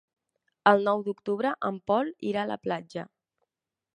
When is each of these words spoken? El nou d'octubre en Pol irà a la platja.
El 0.71 0.79
nou 0.87 1.03
d'octubre 1.07 1.51
en 1.69 1.77
Pol 1.91 2.11
irà 2.31 2.45
a 2.47 2.51
la 2.55 2.59
platja. 2.65 3.07